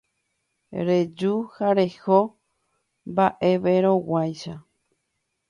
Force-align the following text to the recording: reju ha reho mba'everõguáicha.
reju 0.87 1.33
ha 1.55 1.67
reho 1.79 2.19
mba'everõguáicha. 3.11 4.53